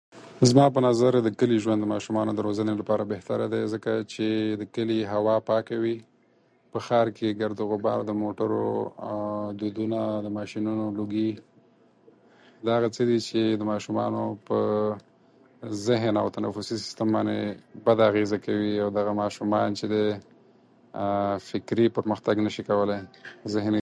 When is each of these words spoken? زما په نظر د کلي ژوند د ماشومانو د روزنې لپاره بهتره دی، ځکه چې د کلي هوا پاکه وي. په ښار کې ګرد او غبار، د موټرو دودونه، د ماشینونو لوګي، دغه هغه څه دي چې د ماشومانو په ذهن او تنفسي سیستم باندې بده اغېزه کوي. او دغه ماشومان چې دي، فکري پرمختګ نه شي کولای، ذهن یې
زما 0.49 0.65
په 0.75 0.79
نظر 0.87 1.11
د 1.25 1.29
کلي 1.39 1.57
ژوند 1.63 1.79
د 1.83 1.87
ماشومانو 1.93 2.31
د 2.35 2.39
روزنې 2.47 2.73
لپاره 2.81 3.03
بهتره 3.13 3.45
دی، 3.53 3.61
ځکه 3.73 3.91
چې 4.13 4.25
د 4.61 4.63
کلي 4.75 4.97
هوا 5.13 5.35
پاکه 5.49 5.75
وي. 5.83 5.97
په 6.71 6.79
ښار 6.85 7.07
کې 7.17 7.37
ګرد 7.41 7.57
او 7.61 7.67
غبار، 7.73 7.99
د 8.05 8.11
موټرو 8.23 8.65
دودونه، 9.59 9.99
د 10.25 10.27
ماشینونو 10.39 10.85
لوګي، 10.99 11.31
دغه 12.65 12.75
هغه 12.79 12.89
څه 12.95 13.03
دي 13.09 13.17
چې 13.27 13.39
د 13.59 13.63
ماشومانو 13.71 14.23
په 14.47 14.57
ذهن 15.87 16.15
او 16.21 16.27
تنفسي 16.35 16.75
سیستم 16.83 17.07
باندې 17.15 17.39
بده 17.85 18.03
اغېزه 18.09 18.37
کوي. 18.45 18.73
او 18.83 18.87
دغه 18.97 19.11
ماشومان 19.23 19.67
چې 19.79 19.85
دي، 19.93 20.05
فکري 21.49 21.85
پرمختګ 21.97 22.35
نه 22.45 22.49
شي 22.55 22.63
کولای، 22.69 22.99
ذهن 23.53 23.73
یې 23.77 23.79